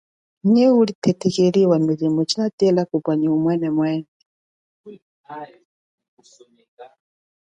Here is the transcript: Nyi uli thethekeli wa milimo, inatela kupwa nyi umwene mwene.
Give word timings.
Nyi 0.51 0.65
uli 0.79 0.93
thethekeli 1.03 1.61
wa 1.71 1.77
milimo, 1.87 2.21
inatela 2.33 2.81
kupwa 2.89 3.13
nyi 3.19 3.27
umwene 3.35 3.69
mwene. 3.75 4.09